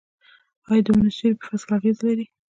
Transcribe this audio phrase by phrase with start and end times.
[0.69, 2.25] آیا د ونو سیوری په فصل اغیز لري؟